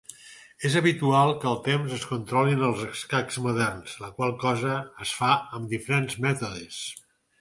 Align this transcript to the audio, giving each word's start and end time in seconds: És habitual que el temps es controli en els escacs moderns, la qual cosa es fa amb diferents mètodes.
És 0.67 0.75
habitual 0.79 1.33
que 1.43 1.47
el 1.49 1.59
temps 1.67 1.91
es 1.97 2.07
controli 2.13 2.57
en 2.59 2.63
els 2.69 2.81
escacs 2.87 3.37
moderns, 3.49 3.93
la 4.07 4.09
qual 4.17 4.35
cosa 4.47 4.81
es 5.07 5.13
fa 5.19 5.33
amb 5.59 5.73
diferents 5.77 6.19
mètodes. 6.27 6.81